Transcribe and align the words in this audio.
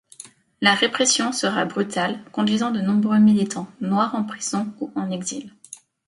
La 0.61 0.73
répression 0.73 1.31
sera 1.31 1.63
brutale 1.65 2.23
conduisant 2.31 2.71
de 2.71 2.81
nombreux 2.81 3.19
militants 3.19 3.67
noirs 3.81 4.15
en 4.15 4.23
prison 4.23 4.73
ou 4.79 4.91
en 4.95 5.11
exil. 5.11 5.53